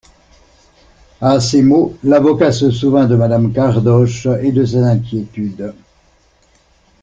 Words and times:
A 1.31 1.33
ces 1.47 1.61
mots, 1.61 1.95
l'avocat 2.03 2.51
se 2.51 2.71
souvint 2.71 3.05
de 3.05 3.15
madame 3.15 3.53
Cardoche 3.53 4.25
et 4.41 4.51
de 4.51 4.65
ses 4.65 4.77
inquiétudes. 4.79 5.75